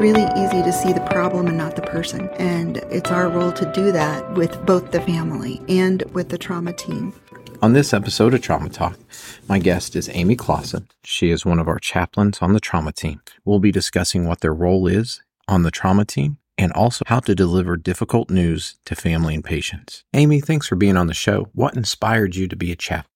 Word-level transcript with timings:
really 0.00 0.22
easy 0.36 0.62
to 0.62 0.72
see 0.72 0.92
the 0.92 1.04
problem 1.10 1.48
and 1.48 1.58
not 1.58 1.74
the 1.74 1.82
person. 1.82 2.28
And 2.38 2.78
it's 2.90 3.10
our 3.10 3.28
role 3.28 3.52
to 3.52 3.70
do 3.72 3.90
that 3.92 4.34
with 4.34 4.64
both 4.64 4.92
the 4.92 5.00
family 5.00 5.60
and 5.68 6.02
with 6.12 6.28
the 6.28 6.38
trauma 6.38 6.72
team. 6.72 7.12
On 7.60 7.72
this 7.72 7.92
episode 7.92 8.34
of 8.34 8.40
Trauma 8.40 8.68
Talk, 8.68 8.96
my 9.48 9.58
guest 9.58 9.96
is 9.96 10.08
Amy 10.12 10.36
Claassen. 10.36 10.86
She 11.02 11.30
is 11.30 11.44
one 11.44 11.58
of 11.58 11.66
our 11.66 11.80
chaplains 11.80 12.38
on 12.40 12.52
the 12.52 12.60
trauma 12.60 12.92
team. 12.92 13.20
We'll 13.44 13.58
be 13.58 13.72
discussing 13.72 14.26
what 14.28 14.40
their 14.40 14.54
role 14.54 14.86
is 14.86 15.20
on 15.48 15.64
the 15.64 15.72
trauma 15.72 16.04
team 16.04 16.38
and 16.56 16.72
also 16.72 17.02
how 17.06 17.18
to 17.20 17.34
deliver 17.34 17.76
difficult 17.76 18.30
news 18.30 18.76
to 18.84 18.94
family 18.94 19.34
and 19.34 19.44
patients. 19.44 20.04
Amy, 20.14 20.40
thanks 20.40 20.68
for 20.68 20.76
being 20.76 20.96
on 20.96 21.08
the 21.08 21.14
show. 21.14 21.48
What 21.52 21.76
inspired 21.76 22.36
you 22.36 22.46
to 22.46 22.56
be 22.56 22.70
a 22.70 22.76
chaplain? 22.76 23.10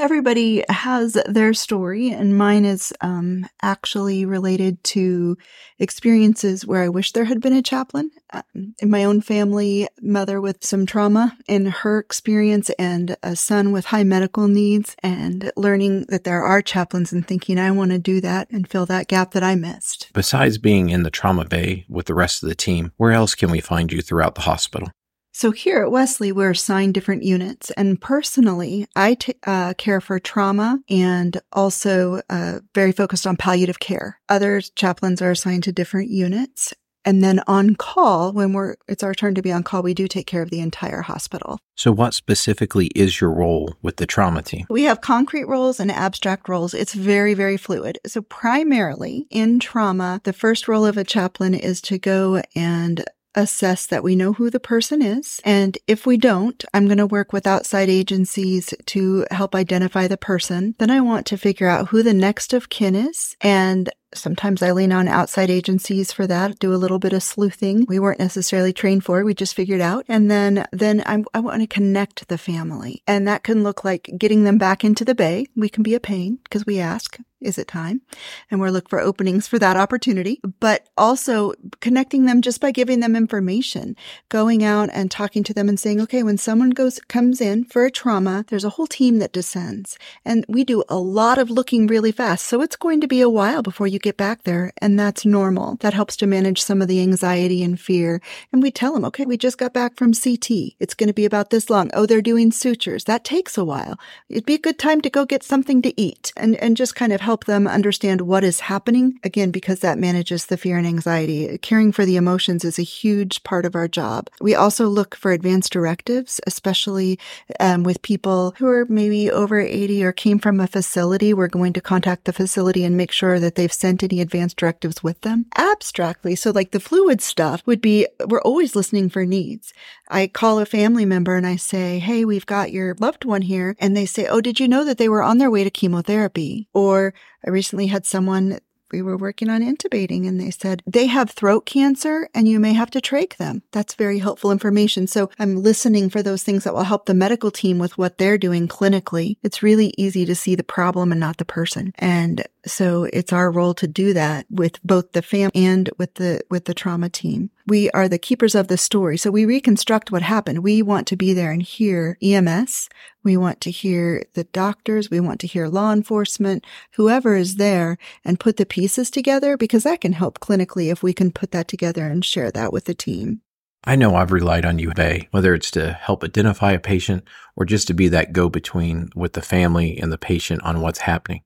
Everybody 0.00 0.62
has 0.68 1.18
their 1.26 1.52
story, 1.52 2.10
and 2.10 2.38
mine 2.38 2.64
is 2.64 2.92
um, 3.00 3.48
actually 3.62 4.24
related 4.24 4.82
to 4.84 5.36
experiences 5.80 6.64
where 6.64 6.84
I 6.84 6.88
wish 6.88 7.10
there 7.10 7.24
had 7.24 7.40
been 7.40 7.52
a 7.52 7.62
chaplain. 7.62 8.12
Um, 8.32 8.74
in 8.78 8.90
my 8.90 9.02
own 9.02 9.20
family, 9.22 9.88
mother 10.00 10.40
with 10.40 10.64
some 10.64 10.86
trauma 10.86 11.36
in 11.48 11.66
her 11.66 11.98
experience, 11.98 12.70
and 12.78 13.16
a 13.24 13.34
son 13.34 13.72
with 13.72 13.86
high 13.86 14.04
medical 14.04 14.46
needs, 14.46 14.94
and 15.02 15.50
learning 15.56 16.06
that 16.10 16.22
there 16.22 16.44
are 16.44 16.62
chaplains 16.62 17.12
and 17.12 17.26
thinking 17.26 17.58
I 17.58 17.72
want 17.72 17.90
to 17.90 17.98
do 17.98 18.20
that 18.20 18.48
and 18.50 18.68
fill 18.68 18.86
that 18.86 19.08
gap 19.08 19.32
that 19.32 19.42
I 19.42 19.56
missed. 19.56 20.10
Besides 20.14 20.58
being 20.58 20.90
in 20.90 21.02
the 21.02 21.10
trauma 21.10 21.44
bay 21.44 21.86
with 21.88 22.06
the 22.06 22.14
rest 22.14 22.44
of 22.44 22.48
the 22.48 22.54
team, 22.54 22.92
where 22.98 23.12
else 23.12 23.34
can 23.34 23.50
we 23.50 23.60
find 23.60 23.90
you 23.90 24.00
throughout 24.00 24.36
the 24.36 24.42
hospital? 24.42 24.90
So 25.38 25.52
here 25.52 25.82
at 25.82 25.92
Wesley, 25.92 26.32
we're 26.32 26.50
assigned 26.50 26.94
different 26.94 27.22
units. 27.22 27.70
And 27.76 28.00
personally, 28.00 28.88
I 28.96 29.14
t- 29.14 29.36
uh, 29.46 29.74
care 29.74 30.00
for 30.00 30.18
trauma 30.18 30.80
and 30.90 31.40
also 31.52 32.22
uh, 32.28 32.58
very 32.74 32.90
focused 32.90 33.24
on 33.24 33.36
palliative 33.36 33.78
care. 33.78 34.18
Other 34.28 34.60
chaplains 34.60 35.22
are 35.22 35.30
assigned 35.30 35.62
to 35.62 35.70
different 35.70 36.10
units. 36.10 36.74
And 37.04 37.22
then 37.22 37.40
on 37.46 37.76
call, 37.76 38.32
when 38.32 38.52
we're, 38.52 38.74
it's 38.88 39.04
our 39.04 39.14
turn 39.14 39.36
to 39.36 39.40
be 39.40 39.52
on 39.52 39.62
call, 39.62 39.84
we 39.84 39.94
do 39.94 40.08
take 40.08 40.26
care 40.26 40.42
of 40.42 40.50
the 40.50 40.58
entire 40.58 41.02
hospital. 41.02 41.60
So 41.76 41.92
what 41.92 42.14
specifically 42.14 42.88
is 42.96 43.20
your 43.20 43.30
role 43.30 43.76
with 43.80 43.98
the 43.98 44.06
trauma 44.06 44.42
team? 44.42 44.66
We 44.68 44.82
have 44.82 45.00
concrete 45.00 45.44
roles 45.44 45.78
and 45.78 45.92
abstract 45.92 46.48
roles. 46.48 46.74
It's 46.74 46.94
very, 46.94 47.34
very 47.34 47.56
fluid. 47.56 48.00
So 48.08 48.22
primarily 48.22 49.28
in 49.30 49.60
trauma, 49.60 50.20
the 50.24 50.32
first 50.32 50.66
role 50.66 50.84
of 50.84 50.96
a 50.96 51.04
chaplain 51.04 51.54
is 51.54 51.80
to 51.82 51.96
go 51.96 52.42
and 52.56 53.04
assess 53.38 53.86
that 53.86 54.02
we 54.02 54.16
know 54.16 54.32
who 54.32 54.50
the 54.50 54.60
person 54.60 55.00
is. 55.00 55.40
And 55.44 55.78
if 55.86 56.06
we 56.06 56.16
don't, 56.16 56.64
I'm 56.74 56.86
going 56.86 56.98
to 56.98 57.06
work 57.06 57.32
with 57.32 57.46
outside 57.46 57.88
agencies 57.88 58.74
to 58.86 59.26
help 59.30 59.54
identify 59.54 60.08
the 60.08 60.16
person. 60.16 60.74
Then 60.78 60.90
I 60.90 61.00
want 61.00 61.26
to 61.26 61.38
figure 61.38 61.68
out 61.68 61.88
who 61.88 62.02
the 62.02 62.14
next 62.14 62.52
of 62.52 62.68
kin 62.68 62.94
is 62.94 63.36
and 63.40 63.90
Sometimes 64.14 64.62
I 64.62 64.72
lean 64.72 64.90
on 64.90 65.06
outside 65.06 65.50
agencies 65.50 66.12
for 66.12 66.26
that, 66.26 66.58
do 66.58 66.72
a 66.72 66.76
little 66.76 66.98
bit 66.98 67.12
of 67.12 67.22
sleuthing. 67.22 67.84
We 67.88 67.98
weren't 67.98 68.18
necessarily 68.18 68.72
trained 68.72 69.04
for, 69.04 69.22
we 69.22 69.34
just 69.34 69.54
figured 69.54 69.82
out. 69.82 70.06
And 70.08 70.30
then, 70.30 70.66
then 70.72 71.02
I'm, 71.04 71.26
I 71.34 71.40
want 71.40 71.60
to 71.60 71.66
connect 71.66 72.28
the 72.28 72.38
family. 72.38 73.02
And 73.06 73.28
that 73.28 73.42
can 73.42 73.62
look 73.62 73.84
like 73.84 74.10
getting 74.16 74.44
them 74.44 74.56
back 74.56 74.82
into 74.82 75.04
the 75.04 75.14
bay. 75.14 75.46
We 75.54 75.68
can 75.68 75.82
be 75.82 75.94
a 75.94 76.00
pain 76.00 76.38
because 76.44 76.64
we 76.64 76.78
ask, 76.78 77.18
is 77.40 77.58
it 77.58 77.68
time? 77.68 78.02
And 78.50 78.60
we're 78.60 78.70
looking 78.70 78.88
for 78.88 79.00
openings 79.00 79.46
for 79.46 79.58
that 79.58 79.76
opportunity, 79.76 80.40
but 80.60 80.88
also 80.96 81.52
connecting 81.80 82.24
them 82.24 82.42
just 82.42 82.60
by 82.60 82.70
giving 82.70 83.00
them 83.00 83.16
information, 83.16 83.96
going 84.28 84.64
out 84.64 84.90
and 84.92 85.10
talking 85.10 85.44
to 85.44 85.54
them 85.54 85.68
and 85.68 85.78
saying, 85.78 86.00
okay, 86.00 86.22
when 86.22 86.38
someone 86.38 86.70
goes, 86.70 87.00
comes 87.00 87.40
in 87.40 87.64
for 87.64 87.84
a 87.84 87.90
trauma, 87.90 88.44
there's 88.48 88.64
a 88.64 88.70
whole 88.70 88.86
team 88.86 89.18
that 89.18 89.32
descends 89.32 89.98
and 90.24 90.44
we 90.48 90.64
do 90.64 90.84
a 90.88 90.96
lot 90.96 91.38
of 91.38 91.50
looking 91.50 91.86
really 91.86 92.12
fast. 92.12 92.46
So 92.46 92.60
it's 92.62 92.76
going 92.76 93.00
to 93.00 93.08
be 93.08 93.20
a 93.20 93.28
while 93.28 93.62
before 93.62 93.86
you 93.86 93.98
get 93.98 94.16
back 94.16 94.44
there. 94.44 94.72
And 94.78 94.98
that's 94.98 95.24
normal. 95.24 95.76
That 95.80 95.94
helps 95.94 96.16
to 96.16 96.26
manage 96.26 96.62
some 96.62 96.82
of 96.82 96.88
the 96.88 97.00
anxiety 97.00 97.62
and 97.62 97.78
fear. 97.78 98.20
And 98.52 98.62
we 98.62 98.70
tell 98.70 98.92
them, 98.92 99.04
okay, 99.06 99.24
we 99.24 99.36
just 99.36 99.58
got 99.58 99.72
back 99.72 99.96
from 99.96 100.12
CT. 100.12 100.74
It's 100.78 100.94
going 100.94 101.08
to 101.08 101.14
be 101.14 101.24
about 101.24 101.50
this 101.50 101.70
long. 101.70 101.90
Oh, 101.94 102.06
they're 102.06 102.22
doing 102.22 102.52
sutures. 102.52 103.04
That 103.04 103.24
takes 103.24 103.56
a 103.56 103.64
while. 103.64 103.98
It'd 104.28 104.46
be 104.46 104.54
a 104.54 104.58
good 104.58 104.78
time 104.78 105.00
to 105.02 105.10
go 105.10 105.24
get 105.24 105.42
something 105.42 105.82
to 105.82 106.00
eat 106.00 106.32
and, 106.36 106.56
and 106.56 106.76
just 106.76 106.94
kind 106.94 107.12
of 107.12 107.20
help 107.28 107.44
them 107.44 107.68
understand 107.68 108.22
what 108.22 108.42
is 108.42 108.60
happening. 108.60 109.20
Again, 109.22 109.50
because 109.50 109.80
that 109.80 109.98
manages 109.98 110.46
the 110.46 110.56
fear 110.56 110.78
and 110.78 110.86
anxiety. 110.86 111.58
Caring 111.58 111.92
for 111.92 112.06
the 112.06 112.16
emotions 112.16 112.64
is 112.64 112.78
a 112.78 112.82
huge 112.82 113.42
part 113.42 113.66
of 113.66 113.74
our 113.74 113.86
job. 113.86 114.30
We 114.40 114.54
also 114.54 114.88
look 114.88 115.14
for 115.14 115.30
advanced 115.30 115.70
directives, 115.70 116.40
especially 116.46 117.18
um, 117.60 117.82
with 117.82 118.00
people 118.00 118.54
who 118.56 118.66
are 118.66 118.86
maybe 118.88 119.30
over 119.30 119.60
80 119.60 120.04
or 120.04 120.12
came 120.12 120.38
from 120.38 120.58
a 120.58 120.66
facility. 120.66 121.34
We're 121.34 121.48
going 121.48 121.74
to 121.74 121.82
contact 121.82 122.24
the 122.24 122.32
facility 122.32 122.82
and 122.82 122.96
make 122.96 123.12
sure 123.12 123.38
that 123.38 123.56
they've 123.56 123.70
sent 123.70 124.02
any 124.02 124.22
advanced 124.22 124.56
directives 124.56 125.02
with 125.02 125.20
them. 125.20 125.44
Abstractly, 125.54 126.34
so 126.34 126.50
like 126.50 126.70
the 126.70 126.80
fluid 126.80 127.20
stuff 127.20 127.62
would 127.66 127.82
be, 127.82 128.06
we're 128.26 128.40
always 128.40 128.74
listening 128.74 129.10
for 129.10 129.26
needs. 129.26 129.74
I 130.08 130.28
call 130.28 130.60
a 130.60 130.64
family 130.64 131.04
member 131.04 131.36
and 131.36 131.46
I 131.46 131.56
say, 131.56 131.98
Hey, 131.98 132.24
we've 132.24 132.46
got 132.46 132.72
your 132.72 132.96
loved 132.98 133.26
one 133.26 133.42
here. 133.42 133.76
And 133.78 133.94
they 133.94 134.06
say, 134.06 134.26
Oh, 134.26 134.40
did 134.40 134.58
you 134.58 134.66
know 134.66 134.82
that 134.84 134.96
they 134.96 135.10
were 135.10 135.22
on 135.22 135.36
their 135.36 135.50
way 135.50 135.62
to 135.64 135.70
chemotherapy? 135.70 136.68
Or 136.72 137.12
I 137.46 137.50
recently 137.50 137.86
had 137.86 138.06
someone 138.06 138.60
we 138.92 139.02
were 139.02 139.16
working 139.16 139.50
on 139.50 139.62
intubating 139.62 140.26
and 140.26 140.40
they 140.40 140.50
said 140.50 140.82
they 140.86 141.06
have 141.06 141.30
throat 141.30 141.66
cancer 141.66 142.28
and 142.34 142.48
you 142.48 142.58
may 142.58 142.72
have 142.72 142.90
to 142.90 143.00
trach 143.00 143.36
them. 143.36 143.62
That's 143.72 143.94
very 143.94 144.18
helpful 144.18 144.50
information. 144.50 145.06
So 145.06 145.30
I'm 145.38 145.62
listening 145.62 146.10
for 146.10 146.22
those 146.22 146.42
things 146.42 146.64
that 146.64 146.74
will 146.74 146.84
help 146.84 147.06
the 147.06 147.14
medical 147.14 147.50
team 147.50 147.78
with 147.78 147.98
what 147.98 148.18
they're 148.18 148.38
doing 148.38 148.68
clinically. 148.68 149.36
It's 149.42 149.62
really 149.62 149.94
easy 149.98 150.24
to 150.26 150.34
see 150.34 150.54
the 150.54 150.64
problem 150.64 151.12
and 151.12 151.20
not 151.20 151.36
the 151.36 151.44
person. 151.44 151.92
And 151.98 152.46
so 152.66 153.04
it's 153.12 153.32
our 153.32 153.50
role 153.50 153.74
to 153.74 153.86
do 153.86 154.12
that 154.14 154.46
with 154.50 154.82
both 154.82 155.12
the 155.12 155.22
fam 155.22 155.50
and 155.54 155.90
with 155.98 156.14
the, 156.14 156.40
with 156.50 156.64
the 156.64 156.74
trauma 156.74 157.08
team. 157.08 157.50
We 157.68 157.90
are 157.90 158.08
the 158.08 158.18
keepers 158.18 158.54
of 158.54 158.68
the 158.68 158.78
story. 158.78 159.18
So 159.18 159.30
we 159.30 159.44
reconstruct 159.44 160.10
what 160.10 160.22
happened. 160.22 160.60
We 160.60 160.80
want 160.80 161.06
to 161.08 161.16
be 161.16 161.34
there 161.34 161.52
and 161.52 161.60
hear 161.60 162.16
EMS. 162.22 162.88
We 163.22 163.36
want 163.36 163.60
to 163.60 163.70
hear 163.70 164.24
the 164.32 164.44
doctors. 164.44 165.10
We 165.10 165.20
want 165.20 165.38
to 165.40 165.46
hear 165.46 165.68
law 165.68 165.92
enforcement, 165.92 166.64
whoever 166.94 167.36
is 167.36 167.56
there 167.56 167.98
and 168.24 168.40
put 168.40 168.56
the 168.56 168.64
pieces 168.64 169.10
together 169.10 169.58
because 169.58 169.82
that 169.82 170.00
can 170.00 170.14
help 170.14 170.40
clinically 170.40 170.90
if 170.90 171.02
we 171.02 171.12
can 171.12 171.30
put 171.30 171.50
that 171.50 171.68
together 171.68 172.06
and 172.06 172.24
share 172.24 172.50
that 172.50 172.72
with 172.72 172.86
the 172.86 172.94
team. 172.94 173.42
I 173.84 173.96
know 173.96 174.16
I've 174.16 174.32
relied 174.32 174.64
on 174.64 174.78
you, 174.78 174.92
Bay, 174.94 175.28
whether 175.30 175.54
it's 175.54 175.70
to 175.72 175.92
help 175.92 176.24
identify 176.24 176.72
a 176.72 176.80
patient 176.80 177.24
or 177.54 177.66
just 177.66 177.86
to 177.88 177.94
be 177.94 178.08
that 178.08 178.32
go 178.32 178.48
between 178.48 179.10
with 179.14 179.34
the 179.34 179.42
family 179.42 179.98
and 179.98 180.10
the 180.10 180.18
patient 180.18 180.62
on 180.62 180.80
what's 180.80 181.00
happening. 181.00 181.42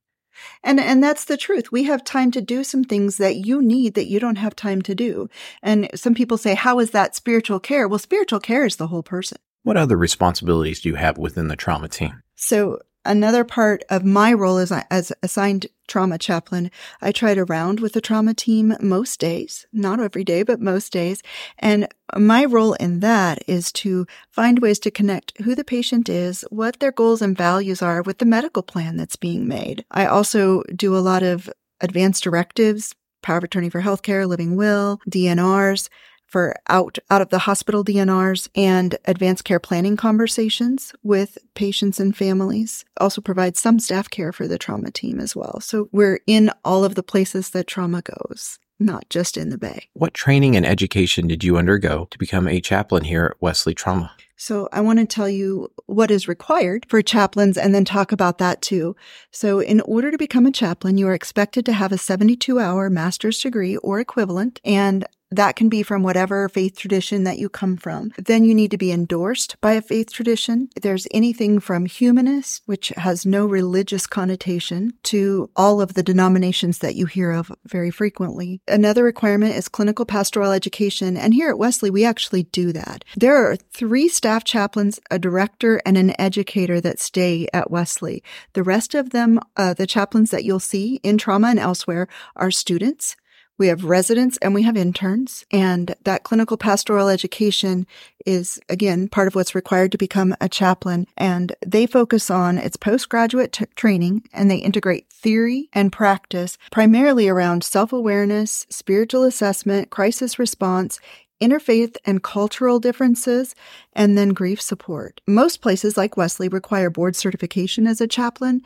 And 0.63 0.81
and 0.81 1.03
that's 1.03 1.25
the 1.25 1.37
truth. 1.37 1.73
We 1.73 1.85
have 1.85 2.05
time 2.05 2.31
to 2.33 2.41
do 2.41 2.65
some 2.65 2.85
things 2.85 3.17
that 3.19 3.37
you 3.37 3.63
need 3.63 3.95
that 3.95 4.09
you 4.09 4.21
don't 4.21 4.37
have 4.37 4.57
time 4.57 4.83
to 4.83 4.95
do. 4.95 5.29
And 5.63 5.89
some 5.95 6.15
people 6.15 6.39
say, 6.39 6.55
"How 6.55 6.79
is 6.79 6.91
that 6.91 7.15
spiritual 7.15 7.61
care?" 7.61 7.89
Well, 7.89 7.99
spiritual 7.99 8.41
care 8.41 8.65
is 8.65 8.77
the 8.77 8.89
whole 8.89 9.03
person. 9.03 9.39
What 9.63 9.77
other 9.77 9.97
responsibilities 9.97 10.81
do 10.81 10.89
you 10.89 10.97
have 10.97 11.19
within 11.19 11.49
the 11.49 11.57
trauma 11.57 11.89
team? 11.89 12.23
So 12.35 12.81
another 13.05 13.45
part 13.45 13.83
of 13.91 14.05
my 14.05 14.33
role 14.33 14.59
as, 14.59 14.73
as 14.91 15.13
assigned 15.23 15.67
trauma 15.89 16.19
chaplain, 16.19 16.71
I 17.01 17.13
try 17.13 17.35
to 17.35 17.45
round 17.45 17.81
with 17.81 17.93
the 17.93 18.01
trauma 18.01 18.35
team 18.35 18.75
most 18.81 19.21
days, 19.21 19.67
not 19.73 20.01
every 20.01 20.25
day, 20.25 20.43
but 20.43 20.61
most 20.61 20.93
days. 20.93 21.23
And 21.59 21.89
my 22.17 22.45
role 22.45 22.75
in 22.75 23.01
that 23.01 23.43
is 23.47 23.73
to 23.73 24.07
find 24.31 24.61
ways 24.61 24.79
to 24.81 24.91
connect 24.91 25.37
who 25.43 25.55
the 25.55 25.65
patient 25.65 26.09
is, 26.09 26.45
what 26.51 26.81
their 26.81 26.93
goals 26.93 27.23
and 27.23 27.37
values 27.37 27.83
are 27.83 28.03
with 28.03 28.19
the 28.19 28.25
medical 28.25 28.63
plan 28.63 28.97
that's 28.97 29.17
being 29.17 29.47
made. 29.47 29.85
I 29.91 30.07
also 30.07 30.63
do 30.75 30.97
a 30.97 30.99
lot 30.99 31.23
of 31.23 31.51
advanced 31.81 32.25
directives, 32.25 32.95
power 33.23 33.39
of 33.39 33.45
attorney 33.45 33.71
for 33.71 33.83
healthcare, 33.83 34.27
living 34.27 34.57
will, 34.57 35.01
DNRs, 35.09 35.89
for 36.33 36.57
out, 36.69 36.99
out 37.11 37.21
of 37.21 37.29
the 37.29 37.41
hospital 37.41 37.85
DNRs 37.85 38.49
and 38.57 38.97
advanced 39.05 39.45
care 39.45 39.61
planning 39.61 39.97
conversations 39.97 40.95
with 41.03 41.37
patients 41.55 42.01
and 42.01 42.17
families. 42.17 42.85
Also 42.97 43.21
provides 43.21 43.61
some 43.61 43.79
staff 43.79 44.09
care 44.09 44.33
for 44.33 44.49
the 44.49 44.59
trauma 44.59 44.91
team 44.91 45.21
as 45.21 45.37
well. 45.37 45.61
So 45.61 45.91
we're 45.93 46.21
in 46.27 46.51
all 46.65 46.85
of 46.85 46.95
the 46.95 47.03
places 47.03 47.51
that 47.51 47.67
trauma 47.67 48.03
goes 48.03 48.59
not 48.79 49.09
just 49.11 49.37
in 49.37 49.51
the 49.51 49.59
Bay. 49.59 49.89
What 49.93 50.13
training 50.13 50.57
and 50.57 50.67
education 50.67 51.29
did 51.29 51.45
you 51.45 51.57
undergo 51.57 52.09
to 52.11 52.19
become 52.19 52.49
a 52.49 52.61
chaplain 52.61 53.05
here 53.05 53.27
at 53.27 53.41
Wesley 53.41 53.75
Trauma? 53.75 54.11
So 54.37 54.69
I 54.73 54.81
want 54.81 54.99
to 54.99 55.07
tell 55.07 55.29
you 55.29 55.71
what 55.87 56.11
is 56.11 56.27
required 56.27 56.87
for 56.89 57.01
chaplains 57.01 57.57
and 57.57 57.73
then 57.73 57.85
talk 57.85 58.11
about 58.11 58.39
that 58.39 58.61
too. 58.61 58.97
So 59.31 59.61
in 59.61 59.81
order 59.83 60.11
to 60.11 60.19
become 60.19 60.47
a 60.47 60.51
chaplain, 60.51 60.99
you 60.99 61.07
are 61.07 61.15
expected 61.15 61.65
to 61.67 61.73
have 61.73 61.93
a 61.93 61.99
72 61.99 62.59
hour 62.59 62.91
master's 62.91 63.39
degree 63.39 63.77
or 63.77 64.01
equivalent 64.01 64.61
and 64.65 65.07
that 65.37 65.57
can 65.57 65.69
be 65.69 65.83
from 65.83 66.03
whatever 66.03 66.49
faith 66.49 66.77
tradition 66.77 67.25
that 67.25 67.39
you 67.39 67.49
come 67.49 67.77
from. 67.77 68.13
Then 68.17 68.45
you 68.45 68.55
need 68.55 68.71
to 68.71 68.79
be 68.79 68.93
endorsed 68.93 69.57
by 69.61 69.73
a 69.73 69.83
faith 69.83 70.13
tradition. 70.13 70.69
There's 70.81 71.07
anything 71.13 71.61
from 71.61 71.87
humanist, 71.87 72.63
which 72.67 72.89
has 72.97 73.27
no 73.27 73.47
religious 73.47 74.07
connotation, 74.07 74.93
to 75.05 75.51
all 75.57 75.81
of 75.81 75.95
the 75.95 76.03
denominations 76.03 76.79
that 76.79 76.95
you 76.95 77.07
hear 77.07 77.31
of 77.31 77.51
very 77.65 77.91
frequently. 77.91 78.61
Another 78.69 79.05
requirement 79.05 79.57
is 79.57 79.69
clinical 79.69 80.05
pastoral 80.05 80.53
education. 80.53 81.17
And 81.17 81.35
here 81.35 81.51
at 81.51 81.59
Wesley, 81.59 81.91
we 81.91 82.05
actually 82.05 82.45
do 82.45 82.73
that. 82.73 83.05
There 83.17 83.37
are 83.37 83.57
three 83.57 84.09
staff 84.09 84.45
chaplains, 84.45 85.01
a 85.11 85.19
director, 85.19 85.81
and 85.87 85.97
an 85.97 86.19
educator 86.21 86.81
that 86.81 87.01
stay 87.01 87.49
at 87.53 87.71
Wesley. 87.71 88.23
The 88.53 88.63
rest 88.63 88.95
of 88.95 89.11
them, 89.11 89.41
uh, 89.57 89.75
the 89.75 89.87
chaplains 89.87 90.31
that 90.31 90.45
you'll 90.45 90.61
see 90.61 91.01
in 91.03 91.19
trauma 91.19 91.49
and 91.49 91.59
elsewhere, 91.59 92.09
are 92.37 92.51
students 92.51 93.17
We 93.63 93.69
have 93.69 93.85
residents 93.85 94.39
and 94.39 94.55
we 94.55 94.65
have 94.65 94.77
interns. 94.77 95.47
And 95.53 95.95
that 96.03 96.25
clinical 96.25 96.57
pastoral 96.57 97.09
education 97.09 97.87
is, 98.27 98.59
again, 98.69 99.07
part 99.07 99.29
of 99.29 99.37
what's 99.37 99.55
required 99.55 99.93
to 99.93 99.99
become 99.99 100.35
a 100.41 100.49
chaplain. 100.49 101.07
And 101.17 101.55
they 101.65 101.87
focus 101.87 102.29
on 102.29 102.59
its 102.59 102.77
postgraduate 102.77 103.53
t- 103.53 103.67
training 103.77 104.25
and 104.33 104.51
they 104.51 104.57
integrate 104.57 105.09
theory 105.11 105.69
and 105.73 105.93
practice 105.93 106.59
primarily 106.73 107.29
around 107.29 107.63
self 107.63 107.93
awareness, 107.93 108.67
spiritual 108.69 109.23
assessment, 109.23 109.91
crisis 109.91 110.41
response, 110.41 110.99
interfaith 111.43 111.97
and 112.05 112.23
cultural 112.23 112.79
differences, 112.79 113.55
and 113.93 114.17
then 114.17 114.31
grief 114.31 114.61
support. 114.61 115.21
Most 115.27 115.61
places 115.61 115.97
like 115.97 116.17
Wesley 116.17 116.49
require 116.49 116.89
board 116.89 117.17
certification 117.17 117.87
as 117.87 118.01
a 118.01 118.07
chaplain, 118.07 118.63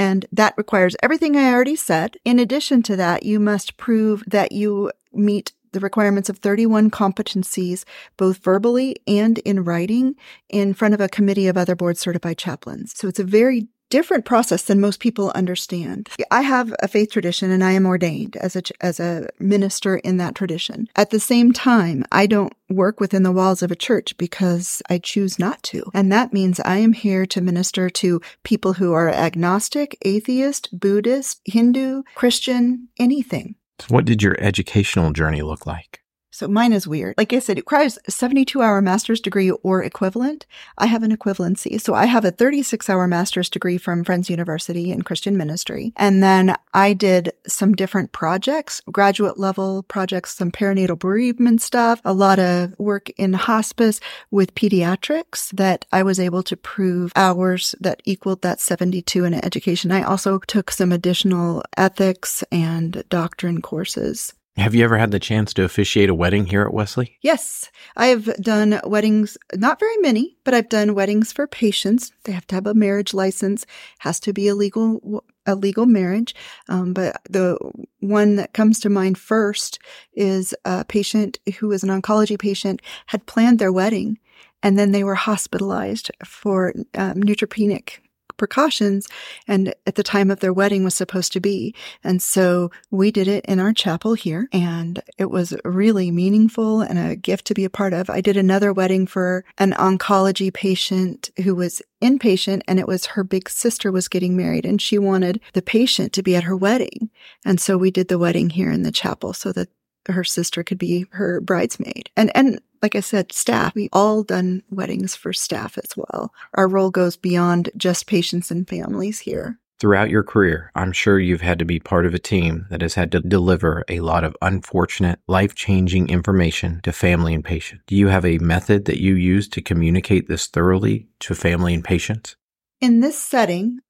and 0.00 0.24
that 0.32 0.54
requires 0.56 0.96
everything 1.02 1.36
I 1.36 1.52
already 1.52 1.76
said. 1.76 2.16
In 2.24 2.38
addition 2.38 2.82
to 2.84 2.96
that, 2.96 3.22
you 3.22 3.38
must 3.38 3.76
prove 3.76 4.24
that 4.26 4.50
you 4.50 4.90
meet 5.12 5.52
the 5.72 5.80
requirements 5.80 6.30
of 6.30 6.38
31 6.38 6.90
competencies, 6.90 7.84
both 8.16 8.38
verbally 8.38 8.96
and 9.06 9.36
in 9.40 9.62
writing, 9.62 10.14
in 10.48 10.72
front 10.72 10.94
of 10.94 11.02
a 11.02 11.08
committee 11.08 11.48
of 11.48 11.58
other 11.58 11.76
board 11.76 11.98
certified 11.98 12.38
chaplains. 12.38 12.94
So 12.96 13.08
it's 13.08 13.18
a 13.18 13.24
very 13.24 13.68
different 13.90 14.24
process 14.24 14.62
than 14.62 14.80
most 14.80 15.00
people 15.00 15.30
understand. 15.34 16.08
I 16.30 16.42
have 16.42 16.74
a 16.80 16.88
faith 16.88 17.10
tradition 17.10 17.50
and 17.50 17.62
I 17.62 17.72
am 17.72 17.86
ordained 17.86 18.36
as 18.36 18.56
a 18.56 18.62
as 18.80 18.98
a 18.98 19.28
minister 19.38 19.96
in 19.96 20.16
that 20.16 20.34
tradition. 20.34 20.88
At 20.96 21.10
the 21.10 21.20
same 21.20 21.52
time, 21.52 22.04
I 22.10 22.26
don't 22.26 22.54
work 22.68 23.00
within 23.00 23.24
the 23.24 23.32
walls 23.32 23.62
of 23.62 23.70
a 23.70 23.76
church 23.76 24.16
because 24.16 24.80
I 24.88 24.98
choose 24.98 25.38
not 25.38 25.62
to. 25.64 25.90
And 25.92 26.10
that 26.12 26.32
means 26.32 26.60
I 26.60 26.78
am 26.78 26.92
here 26.92 27.26
to 27.26 27.40
minister 27.40 27.90
to 27.90 28.20
people 28.44 28.74
who 28.74 28.92
are 28.92 29.10
agnostic, 29.10 29.98
atheist, 30.02 30.68
Buddhist, 30.78 31.40
Hindu, 31.44 32.04
Christian, 32.14 32.88
anything. 32.98 33.56
What 33.88 34.04
did 34.04 34.22
your 34.22 34.36
educational 34.38 35.12
journey 35.12 35.42
look 35.42 35.66
like? 35.66 36.00
So 36.32 36.46
mine 36.46 36.72
is 36.72 36.86
weird. 36.86 37.16
Like 37.18 37.32
I 37.32 37.40
said, 37.40 37.58
it 37.58 37.62
requires 37.62 37.98
a 38.06 38.10
72 38.10 38.62
hour 38.62 38.80
master's 38.80 39.20
degree 39.20 39.50
or 39.50 39.82
equivalent. 39.82 40.46
I 40.78 40.86
have 40.86 41.02
an 41.02 41.16
equivalency. 41.16 41.80
So 41.80 41.94
I 41.94 42.06
have 42.06 42.24
a 42.24 42.30
36 42.30 42.88
hour 42.88 43.08
master's 43.08 43.50
degree 43.50 43.78
from 43.78 44.04
Friends 44.04 44.30
University 44.30 44.92
in 44.92 45.02
Christian 45.02 45.36
ministry. 45.36 45.92
And 45.96 46.22
then 46.22 46.54
I 46.72 46.92
did 46.92 47.32
some 47.48 47.74
different 47.74 48.12
projects, 48.12 48.80
graduate 48.92 49.38
level 49.38 49.82
projects, 49.82 50.36
some 50.36 50.52
perinatal 50.52 51.00
bereavement 51.00 51.62
stuff, 51.62 52.00
a 52.04 52.12
lot 52.12 52.38
of 52.38 52.78
work 52.78 53.10
in 53.10 53.32
hospice 53.32 54.00
with 54.30 54.54
pediatrics 54.54 55.50
that 55.50 55.84
I 55.92 56.04
was 56.04 56.20
able 56.20 56.44
to 56.44 56.56
prove 56.56 57.12
hours 57.16 57.74
that 57.80 58.02
equaled 58.04 58.42
that 58.42 58.60
72 58.60 59.24
in 59.24 59.34
education. 59.34 59.90
I 59.90 60.02
also 60.02 60.38
took 60.38 60.70
some 60.70 60.92
additional 60.92 61.64
ethics 61.76 62.44
and 62.52 63.02
doctrine 63.08 63.60
courses. 63.62 64.32
Have 64.56 64.74
you 64.74 64.84
ever 64.84 64.98
had 64.98 65.10
the 65.10 65.20
chance 65.20 65.54
to 65.54 65.64
officiate 65.64 66.10
a 66.10 66.14
wedding 66.14 66.46
here 66.46 66.62
at 66.62 66.74
Wesley? 66.74 67.18
Yes, 67.22 67.70
I 67.96 68.06
have 68.06 68.26
done 68.42 68.80
weddings, 68.84 69.38
not 69.54 69.78
very 69.78 69.96
many, 69.98 70.36
but 70.44 70.54
I've 70.54 70.68
done 70.68 70.94
weddings 70.94 71.32
for 71.32 71.46
patients. 71.46 72.12
They 72.24 72.32
have 72.32 72.46
to 72.48 72.56
have 72.56 72.66
a 72.66 72.74
marriage 72.74 73.14
license, 73.14 73.64
has 74.00 74.18
to 74.20 74.32
be 74.32 74.48
a 74.48 74.54
legal 74.54 75.24
a 75.46 75.54
legal 75.54 75.86
marriage. 75.86 76.34
Um, 76.68 76.92
but 76.92 77.20
the 77.28 77.56
one 78.00 78.36
that 78.36 78.52
comes 78.52 78.78
to 78.80 78.90
mind 78.90 79.18
first 79.18 79.78
is 80.12 80.54
a 80.64 80.84
patient 80.84 81.38
who 81.58 81.68
was 81.68 81.82
an 81.82 81.88
oncology 81.88 82.38
patient 82.38 82.82
had 83.06 83.26
planned 83.26 83.58
their 83.58 83.72
wedding, 83.72 84.18
and 84.62 84.78
then 84.78 84.92
they 84.92 85.04
were 85.04 85.14
hospitalized 85.14 86.10
for 86.24 86.74
um, 86.94 87.22
neutropenic 87.22 88.00
precautions 88.40 89.06
and 89.46 89.74
at 89.86 89.94
the 89.96 90.02
time 90.02 90.30
of 90.30 90.40
their 90.40 90.52
wedding 90.52 90.82
was 90.82 90.94
supposed 90.94 91.32
to 91.34 91.40
be. 91.40 91.74
And 92.02 92.22
so 92.22 92.70
we 92.90 93.12
did 93.12 93.28
it 93.28 93.44
in 93.44 93.60
our 93.60 93.74
chapel 93.74 94.14
here 94.14 94.48
and 94.50 95.00
it 95.18 95.30
was 95.30 95.54
really 95.62 96.10
meaningful 96.10 96.80
and 96.80 96.98
a 96.98 97.16
gift 97.16 97.46
to 97.48 97.54
be 97.54 97.66
a 97.66 97.70
part 97.70 97.92
of. 97.92 98.08
I 98.08 98.22
did 98.22 98.38
another 98.38 98.72
wedding 98.72 99.06
for 99.06 99.44
an 99.58 99.72
oncology 99.72 100.52
patient 100.52 101.30
who 101.44 101.54
was 101.54 101.82
inpatient 102.02 102.62
and 102.66 102.80
it 102.80 102.88
was 102.88 103.06
her 103.06 103.22
big 103.22 103.50
sister 103.50 103.92
was 103.92 104.08
getting 104.08 104.38
married 104.38 104.64
and 104.64 104.80
she 104.80 104.98
wanted 104.98 105.38
the 105.52 105.60
patient 105.60 106.14
to 106.14 106.22
be 106.22 106.34
at 106.34 106.44
her 106.44 106.56
wedding. 106.56 107.10
And 107.44 107.60
so 107.60 107.76
we 107.76 107.90
did 107.90 108.08
the 108.08 108.18
wedding 108.18 108.48
here 108.48 108.72
in 108.72 108.82
the 108.84 108.90
chapel 108.90 109.34
so 109.34 109.52
that 109.52 109.68
her 110.08 110.24
sister 110.24 110.62
could 110.62 110.78
be 110.78 111.06
her 111.10 111.40
bridesmaid. 111.40 112.10
And 112.16 112.34
and 112.36 112.60
like 112.82 112.94
I 112.94 113.00
said, 113.00 113.32
staff, 113.32 113.74
we 113.74 113.88
all 113.92 114.22
done 114.22 114.62
weddings 114.70 115.14
for 115.14 115.32
staff 115.32 115.76
as 115.78 115.96
well. 115.96 116.32
Our 116.54 116.66
role 116.66 116.90
goes 116.90 117.16
beyond 117.16 117.70
just 117.76 118.06
patients 118.06 118.50
and 118.50 118.66
families 118.66 119.20
here. 119.20 119.58
Throughout 119.78 120.10
your 120.10 120.22
career, 120.22 120.70
I'm 120.74 120.92
sure 120.92 121.18
you've 121.18 121.40
had 121.40 121.58
to 121.58 121.64
be 121.64 121.80
part 121.80 122.04
of 122.04 122.12
a 122.12 122.18
team 122.18 122.66
that 122.68 122.82
has 122.82 122.94
had 122.94 123.10
to 123.12 123.20
deliver 123.20 123.82
a 123.88 124.00
lot 124.00 124.24
of 124.24 124.36
unfortunate, 124.42 125.20
life 125.26 125.54
changing 125.54 126.10
information 126.10 126.80
to 126.82 126.92
family 126.92 127.32
and 127.32 127.42
patient. 127.42 127.80
Do 127.86 127.96
you 127.96 128.08
have 128.08 128.26
a 128.26 128.36
method 128.38 128.84
that 128.84 129.00
you 129.00 129.14
use 129.14 129.48
to 129.48 129.62
communicate 129.62 130.28
this 130.28 130.46
thoroughly 130.46 131.08
to 131.20 131.34
family 131.34 131.72
and 131.72 131.82
patients? 131.82 132.36
In 132.82 133.00
this 133.00 133.18
setting, 133.18 133.80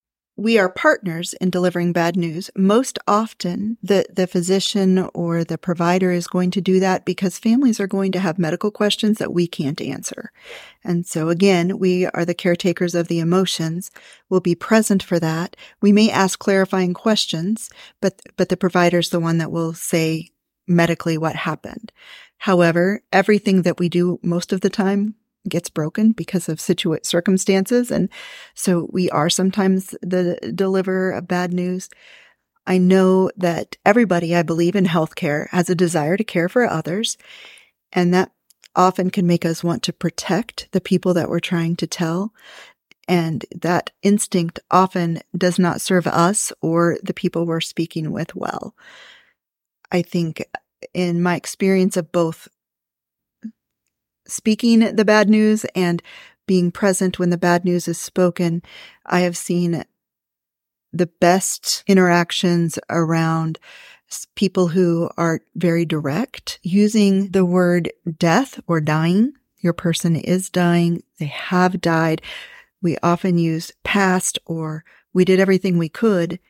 we 0.40 0.58
are 0.58 0.70
partners 0.70 1.34
in 1.34 1.50
delivering 1.50 1.92
bad 1.92 2.16
news. 2.16 2.50
Most 2.56 2.98
often, 3.06 3.76
the, 3.82 4.06
the 4.10 4.26
physician 4.26 5.06
or 5.12 5.44
the 5.44 5.58
provider 5.58 6.12
is 6.12 6.26
going 6.26 6.50
to 6.52 6.62
do 6.62 6.80
that 6.80 7.04
because 7.04 7.38
families 7.38 7.78
are 7.78 7.86
going 7.86 8.10
to 8.12 8.18
have 8.20 8.38
medical 8.38 8.70
questions 8.70 9.18
that 9.18 9.34
we 9.34 9.46
can't 9.46 9.82
answer. 9.82 10.32
And 10.82 11.06
so 11.06 11.28
again, 11.28 11.78
we 11.78 12.06
are 12.06 12.24
the 12.24 12.32
caretakers 12.32 12.94
of 12.94 13.08
the 13.08 13.18
emotions. 13.18 13.90
We'll 14.30 14.40
be 14.40 14.54
present 14.54 15.02
for 15.02 15.18
that. 15.20 15.56
We 15.82 15.92
may 15.92 16.10
ask 16.10 16.38
clarifying 16.38 16.94
questions, 16.94 17.68
but, 18.00 18.22
but 18.38 18.48
the 18.48 18.56
provider 18.56 19.00
is 19.00 19.10
the 19.10 19.20
one 19.20 19.36
that 19.38 19.52
will 19.52 19.74
say 19.74 20.30
medically 20.66 21.18
what 21.18 21.36
happened. 21.36 21.92
However, 22.38 23.02
everything 23.12 23.60
that 23.62 23.78
we 23.78 23.90
do 23.90 24.18
most 24.22 24.54
of 24.54 24.62
the 24.62 24.70
time 24.70 25.16
gets 25.48 25.70
broken 25.70 26.12
because 26.12 26.48
of 26.48 26.60
situ- 26.60 26.98
circumstances. 27.02 27.90
And 27.90 28.08
so 28.54 28.88
we 28.92 29.10
are 29.10 29.30
sometimes 29.30 29.94
the 30.02 30.38
deliverer 30.54 31.12
of 31.12 31.28
bad 31.28 31.52
news. 31.52 31.88
I 32.66 32.78
know 32.78 33.30
that 33.36 33.76
everybody, 33.84 34.36
I 34.36 34.42
believe 34.42 34.76
in 34.76 34.84
healthcare, 34.84 35.48
has 35.50 35.70
a 35.70 35.74
desire 35.74 36.16
to 36.16 36.24
care 36.24 36.48
for 36.48 36.66
others. 36.66 37.16
And 37.92 38.12
that 38.14 38.32
often 38.76 39.10
can 39.10 39.26
make 39.26 39.44
us 39.44 39.64
want 39.64 39.82
to 39.84 39.92
protect 39.92 40.68
the 40.72 40.80
people 40.80 41.14
that 41.14 41.28
we're 41.28 41.40
trying 41.40 41.76
to 41.76 41.86
tell. 41.86 42.32
And 43.08 43.44
that 43.50 43.90
instinct 44.02 44.60
often 44.70 45.20
does 45.36 45.58
not 45.58 45.80
serve 45.80 46.06
us 46.06 46.52
or 46.62 46.98
the 47.02 47.14
people 47.14 47.44
we're 47.44 47.60
speaking 47.60 48.12
with 48.12 48.36
well. 48.36 48.74
I 49.90 50.02
think 50.02 50.44
in 50.94 51.22
my 51.22 51.34
experience 51.34 51.96
of 51.96 52.12
both 52.12 52.46
speaking 54.30 54.94
the 54.94 55.04
bad 55.04 55.28
news 55.28 55.64
and 55.74 56.02
being 56.46 56.70
present 56.70 57.18
when 57.18 57.30
the 57.30 57.38
bad 57.38 57.64
news 57.64 57.86
is 57.86 57.98
spoken, 57.98 58.62
I 59.06 59.20
have 59.20 59.36
seen 59.36 59.84
the 60.92 61.06
best 61.06 61.84
interactions 61.86 62.78
around 62.88 63.58
people 64.34 64.68
who 64.68 65.08
are 65.16 65.40
very 65.54 65.84
direct, 65.84 66.58
using 66.62 67.28
the 67.28 67.44
word 67.44 67.92
death 68.18 68.58
or 68.66 68.80
dying. 68.80 69.32
Your 69.58 69.72
person 69.72 70.16
is 70.16 70.50
dying. 70.50 71.02
They 71.18 71.26
have 71.26 71.80
died. 71.80 72.22
We 72.82 72.96
often 73.02 73.38
use 73.38 73.72
past 73.84 74.38
or 74.46 74.84
we 75.12 75.24
did 75.24 75.38
everything 75.38 75.78
we 75.78 75.88
could. 75.88 76.40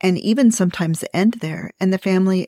And 0.00 0.16
even 0.16 0.50
sometimes 0.50 1.04
end 1.12 1.34
there 1.40 1.72
and 1.80 1.92
the 1.92 1.98
family 1.98 2.46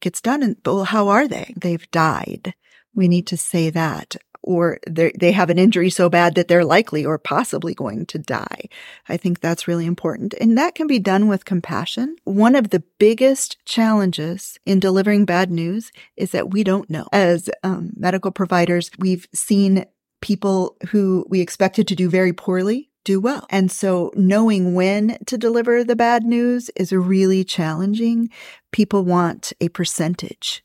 gets 0.00 0.20
done. 0.20 0.42
And, 0.42 0.56
well, 0.64 0.84
how 0.84 1.08
are 1.08 1.26
they? 1.26 1.54
They've 1.56 1.90
died 1.90 2.54
we 2.94 3.08
need 3.08 3.26
to 3.28 3.36
say 3.36 3.70
that. 3.70 4.16
Or 4.44 4.80
they 4.88 5.30
have 5.30 5.50
an 5.50 5.58
injury 5.58 5.88
so 5.88 6.08
bad 6.08 6.34
that 6.34 6.48
they're 6.48 6.64
likely 6.64 7.06
or 7.06 7.16
possibly 7.16 7.74
going 7.74 8.06
to 8.06 8.18
die. 8.18 8.68
I 9.08 9.16
think 9.16 9.38
that's 9.38 9.68
really 9.68 9.86
important. 9.86 10.34
And 10.40 10.58
that 10.58 10.74
can 10.74 10.88
be 10.88 10.98
done 10.98 11.28
with 11.28 11.44
compassion. 11.44 12.16
One 12.24 12.56
of 12.56 12.70
the 12.70 12.82
biggest 12.98 13.64
challenges 13.64 14.58
in 14.66 14.80
delivering 14.80 15.26
bad 15.26 15.52
news 15.52 15.92
is 16.16 16.32
that 16.32 16.50
we 16.50 16.64
don't 16.64 16.90
know. 16.90 17.06
As 17.12 17.48
um, 17.62 17.92
medical 17.96 18.32
providers, 18.32 18.90
we've 18.98 19.28
seen 19.32 19.86
people 20.20 20.76
who 20.90 21.24
we 21.28 21.40
expected 21.40 21.86
to 21.86 21.94
do 21.94 22.10
very 22.10 22.32
poorly 22.32 22.90
do 23.04 23.20
well. 23.20 23.46
And 23.50 23.70
so 23.70 24.12
knowing 24.14 24.74
when 24.74 25.18
to 25.26 25.36
deliver 25.36 25.84
the 25.84 25.96
bad 25.96 26.24
news 26.24 26.70
is 26.76 26.92
really 26.92 27.44
challenging. 27.44 28.30
People 28.70 29.04
want 29.04 29.52
a 29.60 29.68
percentage 29.68 30.64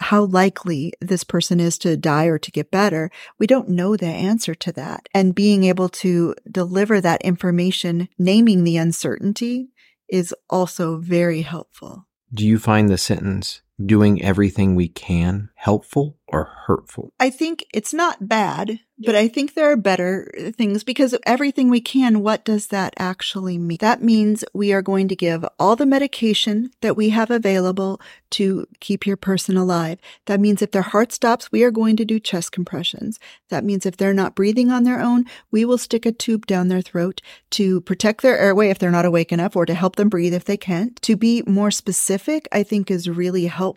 how 0.00 0.24
likely 0.24 0.92
this 1.00 1.24
person 1.24 1.60
is 1.60 1.78
to 1.78 1.96
die 1.96 2.26
or 2.26 2.38
to 2.38 2.50
get 2.50 2.70
better. 2.70 3.10
We 3.38 3.46
don't 3.46 3.68
know 3.68 3.96
the 3.96 4.06
answer 4.06 4.54
to 4.54 4.72
that. 4.72 5.08
And 5.12 5.34
being 5.34 5.64
able 5.64 5.88
to 5.90 6.34
deliver 6.50 7.00
that 7.00 7.22
information, 7.22 8.08
naming 8.18 8.64
the 8.64 8.76
uncertainty 8.76 9.70
is 10.08 10.34
also 10.48 10.98
very 10.98 11.42
helpful. 11.42 12.06
Do 12.32 12.46
you 12.46 12.58
find 12.58 12.88
the 12.88 12.98
sentence, 12.98 13.62
doing 13.84 14.22
everything 14.22 14.74
we 14.74 14.88
can 14.88 15.50
helpful 15.54 16.16
or 16.26 16.44
hurtful? 16.44 17.12
I 17.18 17.30
think 17.30 17.64
it's 17.72 17.94
not 17.94 18.28
bad, 18.28 18.80
but 18.98 19.14
I 19.14 19.28
think 19.28 19.54
there 19.54 19.70
are 19.70 19.76
better 19.76 20.30
uh, 20.38 20.50
things 20.50 20.84
because 20.84 21.16
everything 21.24 21.70
we 21.70 21.80
can, 21.80 22.20
what 22.20 22.44
does 22.44 22.68
that 22.68 22.92
actually 22.98 23.56
mean? 23.56 23.78
That 23.80 24.02
means 24.02 24.44
we 24.52 24.72
are 24.72 24.82
going 24.82 25.08
to 25.08 25.16
give 25.16 25.44
all 25.58 25.76
the 25.76 25.86
medication 25.86 26.70
that 26.80 26.96
we 26.96 27.10
have 27.10 27.30
available 27.30 28.00
to 28.30 28.66
keep 28.80 29.06
your 29.06 29.16
person 29.16 29.56
alive. 29.56 29.98
That 30.26 30.40
means 30.40 30.60
if 30.60 30.72
their 30.72 30.82
heart 30.82 31.12
stops, 31.12 31.50
we 31.50 31.62
are 31.62 31.70
going 31.70 31.96
to 31.96 32.04
do 32.04 32.20
chest 32.20 32.52
compressions. 32.52 33.18
That 33.48 33.64
means 33.64 33.86
if 33.86 33.96
they're 33.96 34.12
not 34.12 34.34
breathing 34.34 34.70
on 34.70 34.82
their 34.82 35.00
own, 35.00 35.24
we 35.50 35.64
will 35.64 35.78
stick 35.78 36.04
a 36.04 36.12
tube 36.12 36.46
down 36.46 36.68
their 36.68 36.82
throat 36.82 37.22
to 37.50 37.80
protect 37.82 38.20
their 38.22 38.38
airway 38.38 38.68
if 38.68 38.78
they're 38.78 38.90
not 38.90 39.06
awake 39.06 39.32
enough 39.32 39.56
or 39.56 39.64
to 39.64 39.74
help 39.74 39.96
them 39.96 40.08
breathe 40.08 40.34
if 40.34 40.44
they 40.44 40.56
can't. 40.56 41.00
To 41.02 41.16
be 41.16 41.42
more 41.46 41.70
specific, 41.70 42.48
I 42.52 42.62
think 42.64 42.90
is 42.90 43.08
really 43.08 43.46
helpful. 43.46 43.67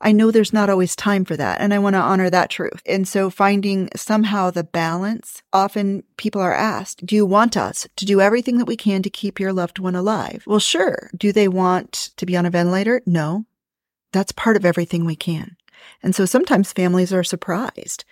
I 0.00 0.12
know 0.12 0.30
there's 0.30 0.52
not 0.52 0.70
always 0.70 0.94
time 0.94 1.24
for 1.24 1.36
that. 1.36 1.60
And 1.60 1.72
I 1.72 1.78
want 1.78 1.94
to 1.94 2.00
honor 2.00 2.30
that 2.30 2.50
truth. 2.50 2.82
And 2.86 3.06
so 3.06 3.30
finding 3.30 3.88
somehow 3.96 4.50
the 4.50 4.64
balance, 4.64 5.42
often 5.52 6.04
people 6.16 6.40
are 6.40 6.54
asked, 6.54 7.04
do 7.04 7.14
you 7.14 7.26
want 7.26 7.56
us 7.56 7.88
to 7.96 8.04
do 8.04 8.20
everything 8.20 8.58
that 8.58 8.66
we 8.66 8.76
can 8.76 9.02
to 9.02 9.10
keep 9.10 9.40
your 9.40 9.52
loved 9.52 9.78
one 9.78 9.96
alive? 9.96 10.44
Well, 10.46 10.58
sure. 10.58 11.10
Do 11.16 11.32
they 11.32 11.48
want 11.48 12.10
to 12.16 12.26
be 12.26 12.36
on 12.36 12.46
a 12.46 12.50
ventilator? 12.50 13.02
No. 13.06 13.46
That's 14.12 14.32
part 14.32 14.56
of 14.56 14.64
everything 14.64 15.04
we 15.04 15.16
can. 15.16 15.56
And 16.02 16.14
so 16.14 16.24
sometimes 16.24 16.72
families 16.72 17.12
are 17.12 17.24
surprised 17.24 18.04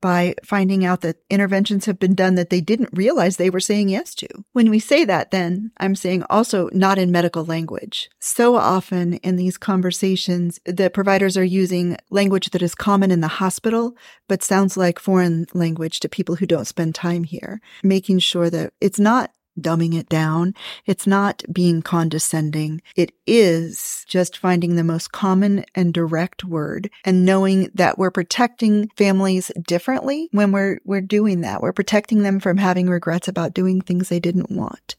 by 0.00 0.34
finding 0.44 0.84
out 0.84 1.00
that 1.02 1.22
interventions 1.28 1.86
have 1.86 1.98
been 1.98 2.14
done 2.14 2.34
that 2.34 2.50
they 2.50 2.60
didn't 2.60 2.90
realize 2.92 3.36
they 3.36 3.50
were 3.50 3.60
saying 3.60 3.88
yes 3.88 4.14
to. 4.16 4.28
When 4.52 4.70
we 4.70 4.78
say 4.78 5.04
that, 5.04 5.30
then 5.30 5.72
I'm 5.78 5.94
saying 5.94 6.24
also 6.30 6.68
not 6.72 6.98
in 6.98 7.10
medical 7.10 7.44
language. 7.44 8.10
So 8.18 8.56
often 8.56 9.14
in 9.14 9.36
these 9.36 9.58
conversations, 9.58 10.58
the 10.64 10.90
providers 10.90 11.36
are 11.36 11.44
using 11.44 11.96
language 12.10 12.50
that 12.50 12.62
is 12.62 12.74
common 12.74 13.10
in 13.10 13.20
the 13.20 13.28
hospital, 13.28 13.96
but 14.28 14.42
sounds 14.42 14.76
like 14.76 14.98
foreign 14.98 15.46
language 15.54 16.00
to 16.00 16.08
people 16.08 16.36
who 16.36 16.46
don't 16.46 16.66
spend 16.66 16.94
time 16.94 17.24
here, 17.24 17.60
making 17.82 18.20
sure 18.20 18.50
that 18.50 18.72
it's 18.80 18.98
not 18.98 19.30
dumbing 19.58 19.94
it 19.94 20.08
down. 20.08 20.54
It's 20.86 21.06
not 21.06 21.42
being 21.52 21.82
condescending. 21.82 22.82
It 22.96 23.12
is 23.26 24.04
just 24.08 24.36
finding 24.36 24.76
the 24.76 24.84
most 24.84 25.12
common 25.12 25.64
and 25.74 25.94
direct 25.94 26.44
word 26.44 26.90
and 27.04 27.24
knowing 27.24 27.70
that 27.74 27.98
we're 27.98 28.10
protecting 28.10 28.88
families 28.96 29.50
differently 29.66 30.28
when 30.32 30.52
we're, 30.52 30.78
we're 30.84 31.00
doing 31.00 31.40
that. 31.42 31.62
We're 31.62 31.72
protecting 31.72 32.22
them 32.22 32.40
from 32.40 32.56
having 32.56 32.88
regrets 32.88 33.28
about 33.28 33.54
doing 33.54 33.80
things 33.80 34.08
they 34.08 34.20
didn't 34.20 34.50
want. 34.50 34.96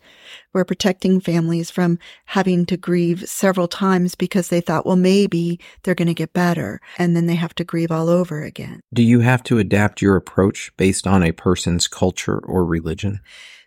We're 0.53 0.65
protecting 0.65 1.19
families 1.21 1.69
from 1.69 1.99
having 2.25 2.65
to 2.67 2.77
grieve 2.77 3.27
several 3.27 3.67
times 3.67 4.15
because 4.15 4.49
they 4.49 4.61
thought, 4.61 4.85
well, 4.85 4.95
maybe 4.95 5.59
they're 5.83 5.95
going 5.95 6.07
to 6.07 6.13
get 6.13 6.33
better. 6.33 6.81
And 6.97 7.15
then 7.15 7.25
they 7.25 7.35
have 7.35 7.55
to 7.55 7.63
grieve 7.63 7.91
all 7.91 8.09
over 8.09 8.43
again. 8.43 8.81
Do 8.93 9.03
you 9.03 9.21
have 9.21 9.43
to 9.43 9.59
adapt 9.59 10.01
your 10.01 10.15
approach 10.15 10.71
based 10.77 11.07
on 11.07 11.23
a 11.23 11.31
person's 11.31 11.87
culture 11.87 12.39
or 12.39 12.65
religion? 12.65 13.21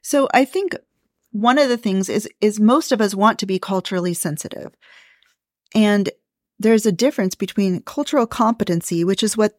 So 0.05 0.29
I 0.35 0.45
think 0.45 0.77
one 1.33 1.59
of 1.59 1.69
the 1.69 1.79
things 1.79 2.09
is, 2.09 2.29
is 2.41 2.61
most 2.61 2.93
of 2.93 3.01
us 3.01 3.15
want 3.15 3.39
to 3.41 3.47
be 3.47 3.59
culturally 3.59 4.15
sensitive. 4.15 4.73
And 5.75 6.11
there's 6.59 6.87
a 6.87 6.93
difference 6.93 7.35
between 7.35 7.81
cultural 7.81 8.27
competency, 8.27 9.03
which 9.03 9.23
is 9.23 9.37
what 9.37 9.59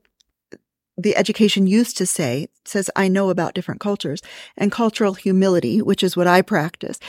the 0.96 1.18
education 1.18 1.68
used 1.68 1.98
to 1.98 2.06
say, 2.06 2.48
says, 2.64 2.90
I 2.96 3.10
know 3.10 3.30
about 3.30 3.56
different 3.56 3.82
cultures, 3.82 4.22
and 4.56 4.72
cultural 4.72 5.16
humility, 5.16 5.82
which 5.82 6.04
is 6.04 6.16
what 6.16 6.28
I 6.28 6.42
practice. 6.42 7.00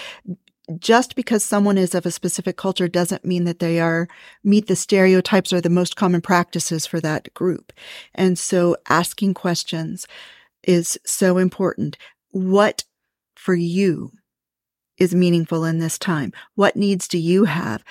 Just 0.79 1.15
because 1.15 1.45
someone 1.45 1.79
is 1.79 1.95
of 1.95 2.07
a 2.07 2.11
specific 2.11 2.57
culture 2.57 2.89
doesn't 2.89 3.25
mean 3.25 3.45
that 3.45 3.61
they 3.61 3.79
are 3.79 4.09
meet 4.43 4.67
the 4.67 4.75
stereotypes 4.75 5.53
or 5.53 5.61
the 5.61 5.71
most 5.71 5.95
common 5.95 6.23
practices 6.23 6.87
for 6.87 7.01
that 7.01 7.33
group. 7.35 7.73
And 8.15 8.37
so 8.37 8.77
asking 8.89 9.35
questions 9.35 10.09
is 10.65 10.99
so 11.05 11.39
important. 11.39 11.97
What 12.31 12.83
for 13.47 13.55
you 13.55 14.11
is 14.99 15.15
meaningful 15.15 15.65
in 15.65 15.79
this 15.79 16.01
time? 16.01 16.33
What 16.57 16.75
needs 16.75 17.07
do 17.07 17.17
you 17.17 17.45
have? 17.45 17.85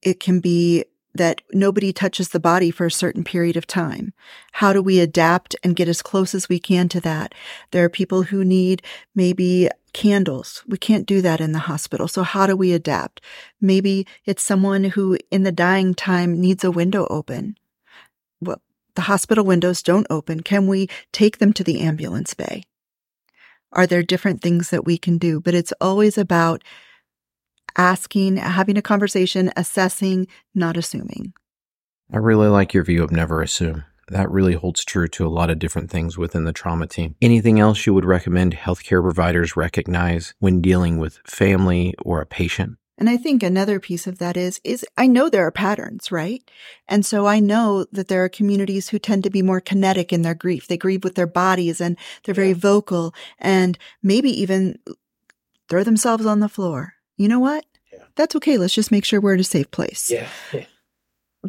It 0.00 0.18
can 0.18 0.40
be 0.40 0.86
that 1.12 1.42
nobody 1.52 1.92
touches 1.92 2.30
the 2.30 2.40
body 2.40 2.70
for 2.70 2.86
a 2.86 2.90
certain 2.90 3.22
period 3.22 3.58
of 3.58 3.66
time. 3.66 4.14
How 4.52 4.72
do 4.72 4.80
we 4.80 4.98
adapt 4.98 5.56
and 5.62 5.76
get 5.76 5.88
as 5.88 6.00
close 6.00 6.34
as 6.34 6.48
we 6.48 6.58
can 6.58 6.88
to 6.88 7.00
that? 7.02 7.34
There 7.70 7.84
are 7.84 7.90
people 7.90 8.22
who 8.22 8.46
need 8.46 8.80
maybe 9.14 9.68
candles. 9.92 10.64
We 10.66 10.78
can't 10.78 11.06
do 11.06 11.20
that 11.20 11.42
in 11.42 11.52
the 11.52 11.68
hospital. 11.70 12.08
So 12.08 12.22
how 12.22 12.46
do 12.46 12.56
we 12.56 12.72
adapt? 12.72 13.20
Maybe 13.60 14.06
it's 14.24 14.42
someone 14.42 14.84
who 14.84 15.18
in 15.30 15.42
the 15.42 15.52
dying 15.52 15.94
time 15.94 16.40
needs 16.40 16.64
a 16.64 16.70
window 16.70 17.06
open. 17.10 17.58
Well, 18.40 18.62
the 18.94 19.02
hospital 19.02 19.44
windows 19.44 19.82
don't 19.82 20.06
open. 20.08 20.40
Can 20.40 20.66
we 20.66 20.88
take 21.12 21.38
them 21.38 21.52
to 21.52 21.64
the 21.64 21.80
ambulance 21.80 22.32
bay? 22.32 22.62
Are 23.76 23.86
there 23.86 24.02
different 24.02 24.40
things 24.40 24.70
that 24.70 24.84
we 24.84 24.98
can 24.98 25.18
do? 25.18 25.38
But 25.40 25.54
it's 25.54 25.72
always 25.80 26.18
about 26.18 26.64
asking, 27.76 28.38
having 28.38 28.78
a 28.78 28.82
conversation, 28.82 29.52
assessing, 29.54 30.26
not 30.54 30.76
assuming. 30.76 31.34
I 32.12 32.16
really 32.16 32.48
like 32.48 32.72
your 32.72 32.84
view 32.84 33.04
of 33.04 33.12
never 33.12 33.42
assume. 33.42 33.84
That 34.08 34.30
really 34.30 34.54
holds 34.54 34.84
true 34.84 35.08
to 35.08 35.26
a 35.26 35.28
lot 35.28 35.50
of 35.50 35.58
different 35.58 35.90
things 35.90 36.16
within 36.16 36.44
the 36.44 36.52
trauma 36.52 36.86
team. 36.86 37.16
Anything 37.20 37.60
else 37.60 37.84
you 37.86 37.92
would 37.92 38.04
recommend 38.04 38.54
healthcare 38.54 39.02
providers 39.02 39.56
recognize 39.56 40.32
when 40.38 40.62
dealing 40.62 40.98
with 40.98 41.18
family 41.26 41.94
or 42.02 42.20
a 42.20 42.26
patient? 42.26 42.78
And 42.98 43.10
I 43.10 43.16
think 43.16 43.42
another 43.42 43.78
piece 43.78 44.06
of 44.06 44.18
that 44.18 44.36
is, 44.36 44.60
is 44.64 44.84
I 44.96 45.06
know 45.06 45.28
there 45.28 45.46
are 45.46 45.52
patterns, 45.52 46.10
right? 46.10 46.42
And 46.88 47.04
so 47.04 47.26
I 47.26 47.40
know 47.40 47.84
that 47.92 48.08
there 48.08 48.24
are 48.24 48.28
communities 48.28 48.88
who 48.88 48.98
tend 48.98 49.24
to 49.24 49.30
be 49.30 49.42
more 49.42 49.60
kinetic 49.60 50.12
in 50.12 50.22
their 50.22 50.34
grief. 50.34 50.66
They 50.66 50.78
grieve 50.78 51.04
with 51.04 51.14
their 51.14 51.26
bodies 51.26 51.80
and 51.80 51.98
they're 52.24 52.34
very 52.34 52.54
vocal 52.54 53.14
and 53.38 53.78
maybe 54.02 54.30
even 54.40 54.78
throw 55.68 55.84
themselves 55.84 56.24
on 56.24 56.40
the 56.40 56.48
floor. 56.48 56.94
You 57.16 57.28
know 57.28 57.40
what? 57.40 57.66
Yeah. 57.92 58.04
That's 58.14 58.36
okay. 58.36 58.56
Let's 58.56 58.74
just 58.74 58.92
make 58.92 59.04
sure 59.04 59.20
we're 59.20 59.34
at 59.34 59.40
a 59.40 59.44
safe 59.44 59.70
place. 59.70 60.10
Yeah. 60.10 60.28
yeah. 60.52 60.64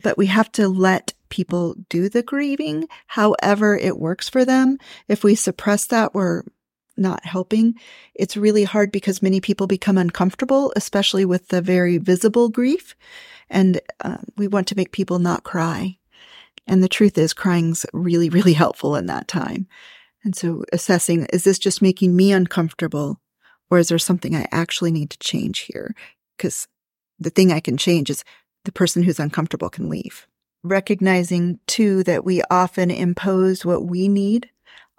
But 0.04 0.16
we 0.16 0.28
have 0.28 0.52
to 0.52 0.68
let 0.68 1.16
people 1.30 1.76
do 1.90 2.08
the 2.08 2.22
grieving 2.22 2.88
however 3.08 3.76
it 3.76 3.98
works 3.98 4.30
for 4.30 4.46
them. 4.46 4.78
If 5.08 5.24
we 5.24 5.34
suppress 5.34 5.86
that, 5.88 6.14
we're 6.14 6.44
not 6.98 7.26
helping. 7.26 7.76
It's 8.16 8.38
really 8.38 8.64
hard 8.64 8.92
because 8.92 9.22
many 9.22 9.40
people 9.40 9.68
become 9.68 9.98
uncomfortable, 9.98 10.74
especially 10.76 11.26
with 11.26 11.50
the 11.50 11.62
very 11.62 11.98
visible 11.98 12.50
grief. 12.50 12.96
And 13.50 13.80
uh, 14.02 14.18
we 14.38 14.48
want 14.48 14.68
to 14.68 14.76
make 14.76 14.92
people 14.92 15.20
not 15.20 15.44
cry. 15.44 15.98
And 16.66 16.84
the 16.84 16.90
truth 16.90 17.18
is, 17.18 17.34
crying's 17.34 17.86
really, 17.94 18.30
really 18.38 18.54
helpful 18.54 18.96
in 18.96 19.06
that 19.08 19.28
time. 19.28 19.68
And 20.24 20.36
so 20.36 20.64
assessing, 20.74 21.26
is 21.32 21.44
this 21.44 21.60
just 21.60 21.82
making 21.82 22.16
me 22.16 22.32
uncomfortable? 22.32 23.22
Or 23.70 23.78
is 23.78 23.90
there 23.90 24.00
something 24.00 24.36
I 24.36 24.48
actually 24.52 24.92
need 24.92 25.10
to 25.12 25.20
change 25.20 25.60
here? 25.60 25.96
Because 26.36 26.68
the 27.20 27.30
thing 27.30 27.52
I 27.52 27.60
can 27.60 27.78
change 27.78 28.10
is 28.10 28.24
the 28.66 28.72
person 28.72 29.04
who's 29.04 29.20
uncomfortable 29.20 29.70
can 29.70 29.90
leave. 29.90 30.28
Recognizing 30.64 31.60
too 31.68 32.04
that 32.04 32.26
we 32.26 32.42
often 32.50 32.92
impose 32.92 33.66
what 33.66 33.86
we 33.86 34.08
need 34.08 34.50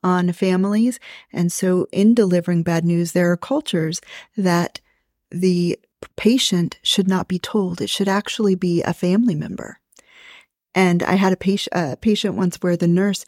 on 0.02 0.32
families. 0.32 1.00
And 1.32 1.50
so 1.50 1.86
in 1.92 2.14
delivering 2.14 2.62
bad 2.62 2.84
news, 2.84 3.12
there 3.12 3.30
are 3.30 3.36
cultures 3.36 4.00
that 4.36 4.80
the 5.30 5.78
patient 6.16 6.78
should 6.82 7.08
not 7.08 7.28
be 7.28 7.38
told. 7.38 7.80
It 7.80 7.90
should 7.90 8.08
actually 8.08 8.54
be 8.54 8.82
a 8.82 8.94
family 8.94 9.34
member. 9.34 9.78
And 10.74 11.02
I 11.02 11.14
had 11.14 11.32
a 11.32 11.36
patient, 11.36 11.72
a 11.72 11.96
patient 11.96 12.34
once 12.34 12.56
where 12.56 12.76
the 12.76 12.86
nurse 12.86 13.24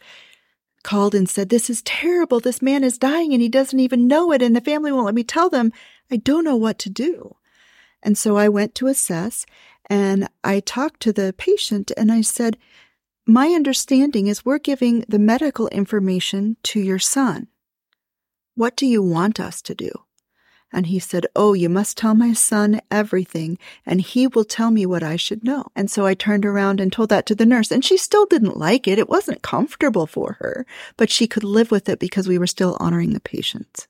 called 0.83 1.13
and 1.13 1.29
said, 1.29 1.49
This 1.49 1.69
is 1.69 1.81
terrible. 1.81 2.39
This 2.39 2.61
man 2.61 2.83
is 2.83 2.97
dying 2.97 3.33
and 3.33 3.41
he 3.41 3.49
doesn't 3.49 3.79
even 3.79 4.07
know 4.07 4.31
it. 4.31 4.41
And 4.41 4.55
the 4.55 4.61
family 4.61 4.91
won't 4.91 5.05
let 5.05 5.15
me 5.15 5.23
tell 5.23 5.49
them. 5.49 5.71
I 6.09 6.17
don't 6.17 6.43
know 6.43 6.55
what 6.55 6.79
to 6.79 6.89
do. 6.89 7.35
And 8.03 8.17
so 8.17 8.37
I 8.37 8.49
went 8.49 8.73
to 8.75 8.87
assess 8.87 9.45
and 9.89 10.27
I 10.43 10.59
talked 10.59 11.01
to 11.01 11.13
the 11.13 11.33
patient 11.37 11.91
and 11.97 12.11
I 12.11 12.21
said, 12.21 12.57
my 13.31 13.49
understanding 13.49 14.27
is 14.27 14.43
we're 14.43 14.59
giving 14.59 15.05
the 15.07 15.19
medical 15.19 15.67
information 15.69 16.57
to 16.63 16.79
your 16.79 16.99
son. 16.99 17.47
What 18.55 18.75
do 18.75 18.85
you 18.85 19.01
want 19.01 19.39
us 19.39 19.61
to 19.63 19.75
do? 19.75 19.91
And 20.73 20.87
he 20.87 20.99
said, 20.99 21.27
Oh, 21.35 21.53
you 21.53 21.69
must 21.69 21.97
tell 21.97 22.13
my 22.13 22.33
son 22.33 22.81
everything, 22.89 23.57
and 23.85 24.01
he 24.01 24.27
will 24.27 24.45
tell 24.45 24.71
me 24.71 24.85
what 24.85 25.03
I 25.03 25.15
should 25.15 25.43
know. 25.43 25.65
And 25.75 25.91
so 25.91 26.05
I 26.05 26.13
turned 26.13 26.45
around 26.45 26.79
and 26.79 26.91
told 26.91 27.09
that 27.09 27.25
to 27.27 27.35
the 27.35 27.45
nurse, 27.45 27.71
and 27.71 27.83
she 27.83 27.97
still 27.97 28.25
didn't 28.25 28.57
like 28.57 28.87
it. 28.87 28.99
It 28.99 29.09
wasn't 29.09 29.41
comfortable 29.41 30.07
for 30.07 30.37
her, 30.39 30.65
but 30.95 31.09
she 31.09 31.27
could 31.27 31.43
live 31.43 31.71
with 31.71 31.89
it 31.89 31.99
because 31.99 32.27
we 32.27 32.37
were 32.37 32.47
still 32.47 32.77
honoring 32.79 33.11
the 33.13 33.19
patients. 33.19 33.87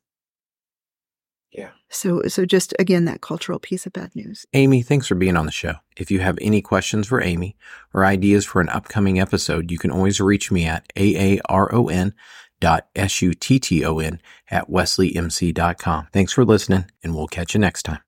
Yeah. 1.51 1.71
So, 1.89 2.23
so 2.27 2.45
just 2.45 2.73
again, 2.79 3.05
that 3.05 3.21
cultural 3.21 3.59
piece 3.59 3.85
of 3.85 3.93
bad 3.93 4.15
news. 4.15 4.45
Amy, 4.53 4.81
thanks 4.81 5.07
for 5.07 5.15
being 5.15 5.35
on 5.35 5.45
the 5.45 5.51
show. 5.51 5.75
If 5.97 6.09
you 6.09 6.19
have 6.19 6.37
any 6.41 6.61
questions 6.61 7.07
for 7.07 7.21
Amy 7.21 7.57
or 7.93 8.05
ideas 8.05 8.45
for 8.45 8.61
an 8.61 8.69
upcoming 8.69 9.19
episode, 9.19 9.69
you 9.69 9.77
can 9.77 9.91
always 9.91 10.21
reach 10.21 10.51
me 10.51 10.65
at 10.65 10.91
aaron 10.95 12.13
dot 12.61 12.87
s-u-t-t-o-n 12.95 14.21
at 14.49 14.69
wesleymc.com. 14.69 16.07
Thanks 16.13 16.31
for 16.31 16.45
listening, 16.45 16.85
and 17.03 17.15
we'll 17.15 17.27
catch 17.27 17.53
you 17.53 17.59
next 17.59 17.83
time. 17.83 17.99